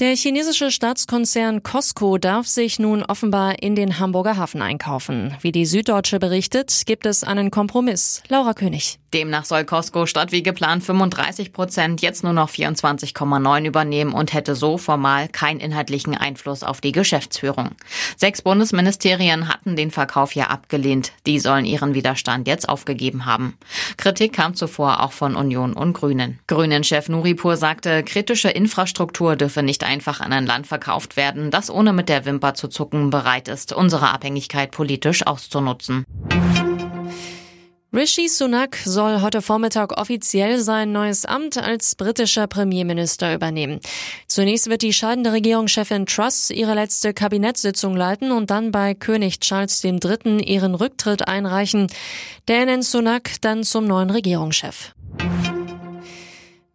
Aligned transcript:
Der 0.00 0.14
chinesische 0.14 0.70
Staatskonzern 0.70 1.64
Costco 1.64 2.18
darf 2.18 2.46
sich 2.46 2.78
nun 2.78 3.02
offenbar 3.02 3.60
in 3.60 3.74
den 3.74 3.98
Hamburger 3.98 4.36
Hafen 4.36 4.62
einkaufen. 4.62 5.36
Wie 5.40 5.50
die 5.50 5.66
Süddeutsche 5.66 6.20
berichtet, 6.20 6.84
gibt 6.86 7.04
es 7.04 7.24
einen 7.24 7.50
Kompromiss. 7.50 8.22
Laura 8.28 8.54
König. 8.54 9.00
Demnach 9.12 9.46
soll 9.46 9.64
Costco 9.64 10.04
statt 10.04 10.32
wie 10.32 10.42
geplant 10.42 10.84
35 10.84 11.52
Prozent 11.52 12.02
jetzt 12.02 12.22
nur 12.22 12.34
noch 12.34 12.50
24,9 12.50 13.66
übernehmen 13.66 14.12
und 14.12 14.34
hätte 14.34 14.54
so 14.54 14.76
formal 14.76 15.28
keinen 15.28 15.60
inhaltlichen 15.60 16.14
Einfluss 16.14 16.62
auf 16.62 16.82
die 16.82 16.92
Geschäftsführung. 16.92 17.70
Sechs 18.16 18.42
Bundesministerien 18.42 19.48
hatten 19.48 19.76
den 19.76 19.90
Verkauf 19.90 20.34
ja 20.34 20.48
abgelehnt. 20.48 21.12
Die 21.26 21.40
sollen 21.40 21.64
ihren 21.64 21.94
Widerstand 21.94 22.46
jetzt 22.46 22.68
aufgegeben 22.68 23.24
haben. 23.24 23.56
Kritik 23.96 24.34
kam 24.34 24.54
zuvor 24.54 25.02
auch 25.02 25.12
von 25.12 25.36
Union 25.36 25.72
und 25.72 25.94
Grünen. 25.94 26.38
Grünen-Chef 26.46 27.08
Nuripur 27.08 27.56
sagte, 27.56 28.04
kritische 28.04 28.50
Infrastruktur 28.50 29.36
dürfe 29.36 29.62
nicht 29.62 29.84
einfach 29.88 30.20
an 30.20 30.32
ein 30.32 30.46
Land 30.46 30.66
verkauft 30.66 31.16
werden, 31.16 31.50
das 31.50 31.70
ohne 31.70 31.92
mit 31.92 32.08
der 32.08 32.24
Wimper 32.24 32.54
zu 32.54 32.68
zucken 32.68 33.10
bereit 33.10 33.48
ist, 33.48 33.72
unsere 33.72 34.10
Abhängigkeit 34.10 34.70
politisch 34.70 35.26
auszunutzen. 35.26 36.04
Rishi 37.90 38.28
Sunak 38.28 38.76
soll 38.84 39.22
heute 39.22 39.40
Vormittag 39.40 39.98
offiziell 39.98 40.58
sein 40.60 40.92
neues 40.92 41.24
Amt 41.24 41.56
als 41.56 41.94
britischer 41.94 42.46
Premierminister 42.46 43.34
übernehmen. 43.34 43.80
Zunächst 44.26 44.68
wird 44.68 44.82
die 44.82 44.92
scheidende 44.92 45.32
Regierungschefin 45.32 46.04
Truss 46.04 46.50
ihre 46.50 46.74
letzte 46.74 47.14
Kabinettssitzung 47.14 47.96
leiten 47.96 48.30
und 48.30 48.50
dann 48.50 48.72
bei 48.72 48.92
König 48.92 49.40
Charles 49.40 49.82
III. 49.82 50.42
ihren 50.44 50.74
Rücktritt 50.74 51.26
einreichen. 51.26 51.86
Der 52.46 52.66
nennt 52.66 52.84
Sunak 52.84 53.30
dann 53.40 53.64
zum 53.64 53.86
neuen 53.86 54.10
Regierungschef. 54.10 54.92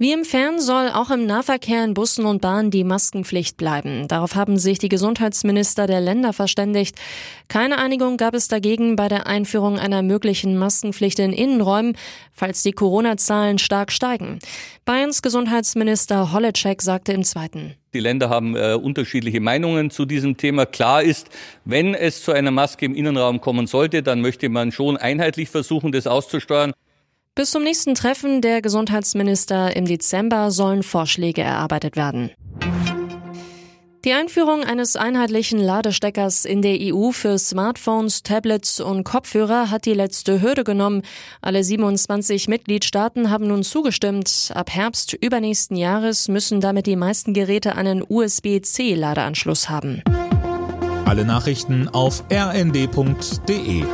Wie 0.00 0.12
im 0.12 0.24
Fern 0.24 0.60
soll 0.60 0.88
auch 0.88 1.10
im 1.10 1.26
Nahverkehr 1.26 1.84
in 1.84 1.92
Bussen 1.92 2.24
und 2.24 2.40
Bahnen 2.40 2.70
die 2.70 2.84
Maskenpflicht 2.84 3.58
bleiben. 3.58 4.08
Darauf 4.08 4.34
haben 4.34 4.56
sich 4.56 4.78
die 4.78 4.88
Gesundheitsminister 4.88 5.86
der 5.86 6.00
Länder 6.00 6.32
verständigt. 6.32 6.96
Keine 7.48 7.76
Einigung 7.76 8.16
gab 8.16 8.32
es 8.32 8.48
dagegen 8.48 8.96
bei 8.96 9.08
der 9.08 9.26
Einführung 9.26 9.78
einer 9.78 10.00
möglichen 10.00 10.56
Maskenpflicht 10.56 11.18
in 11.18 11.34
Innenräumen, 11.34 11.98
falls 12.32 12.62
die 12.62 12.72
Corona-Zahlen 12.72 13.58
stark 13.58 13.92
steigen. 13.92 14.38
Bayerns 14.86 15.20
Gesundheitsminister 15.20 16.32
Holleczek 16.32 16.80
sagte 16.80 17.12
im 17.12 17.22
Zweiten. 17.22 17.74
Die 17.92 18.00
Länder 18.00 18.30
haben 18.30 18.56
äh, 18.56 18.78
unterschiedliche 18.82 19.40
Meinungen 19.40 19.90
zu 19.90 20.06
diesem 20.06 20.38
Thema. 20.38 20.64
Klar 20.64 21.02
ist, 21.02 21.28
wenn 21.66 21.94
es 21.94 22.24
zu 22.24 22.32
einer 22.32 22.52
Maske 22.52 22.86
im 22.86 22.94
Innenraum 22.94 23.42
kommen 23.42 23.66
sollte, 23.66 24.02
dann 24.02 24.22
möchte 24.22 24.48
man 24.48 24.72
schon 24.72 24.96
einheitlich 24.96 25.50
versuchen, 25.50 25.92
das 25.92 26.06
auszusteuern. 26.06 26.72
Bis 27.40 27.52
zum 27.52 27.62
nächsten 27.62 27.94
Treffen 27.94 28.42
der 28.42 28.60
Gesundheitsminister 28.60 29.74
im 29.74 29.86
Dezember 29.86 30.50
sollen 30.50 30.82
Vorschläge 30.82 31.40
erarbeitet 31.40 31.96
werden. 31.96 32.30
Die 34.04 34.12
Einführung 34.12 34.64
eines 34.64 34.94
einheitlichen 34.94 35.58
Ladesteckers 35.58 36.44
in 36.44 36.60
der 36.60 36.76
EU 36.78 37.12
für 37.12 37.38
Smartphones, 37.38 38.22
Tablets 38.24 38.78
und 38.78 39.04
Kopfhörer 39.04 39.70
hat 39.70 39.86
die 39.86 39.94
letzte 39.94 40.42
Hürde 40.42 40.64
genommen. 40.64 41.00
Alle 41.40 41.64
27 41.64 42.46
Mitgliedstaaten 42.46 43.30
haben 43.30 43.46
nun 43.46 43.62
zugestimmt. 43.62 44.52
Ab 44.54 44.68
Herbst 44.68 45.14
übernächsten 45.14 45.78
Jahres 45.78 46.28
müssen 46.28 46.60
damit 46.60 46.84
die 46.84 46.96
meisten 46.96 47.32
Geräte 47.32 47.74
einen 47.74 48.04
USB-C-Ladeanschluss 48.06 49.70
haben. 49.70 50.02
Alle 51.06 51.24
Nachrichten 51.24 51.88
auf 51.88 52.22
rnd.de 52.30 53.84